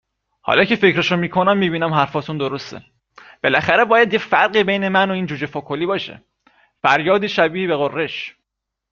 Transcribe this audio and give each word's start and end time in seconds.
حالا 0.41 0.65
که 0.65 0.75
فکرشو 0.75 1.15
میکنم 1.17 1.57
می 1.57 1.69
بینم 1.69 1.93
حرفاتون 1.93 2.37
درسته. 2.37 2.83
بالاخره 3.43 3.85
باید 3.85 4.13
یه 4.13 4.19
فرقی 4.19 4.63
بین 4.63 4.87
من 4.87 5.09
و 5.09 5.13
این 5.13 5.25
جوجه 5.25 5.45
فکلی 5.47 5.85
باشه. 5.85 6.21
فریادی 6.83 7.29
شبیه 7.29 7.67
به 7.67 7.77
غرش 7.77 8.35